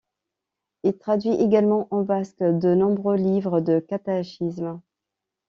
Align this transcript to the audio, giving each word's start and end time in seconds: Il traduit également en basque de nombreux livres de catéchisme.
Il 0.81 0.97
traduit 0.97 1.29
également 1.29 1.87
en 1.91 2.01
basque 2.01 2.39
de 2.41 2.73
nombreux 2.73 3.17
livres 3.17 3.61
de 3.61 3.79
catéchisme. 3.79 4.81